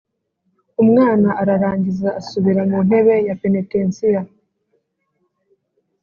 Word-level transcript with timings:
umwana 0.81 1.29
ararangiza 1.41 2.09
asubira 2.19 2.61
mu 2.69 2.79
ntebe 2.87 3.15
ya 3.27 3.35
penetensiya. 3.41 4.21